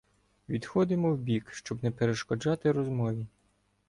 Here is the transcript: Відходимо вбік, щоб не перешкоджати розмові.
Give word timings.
Відходимо 0.49 1.13
вбік, 1.13 1.51
щоб 1.51 1.83
не 1.83 1.91
перешкоджати 1.91 2.71
розмові. 2.71 3.27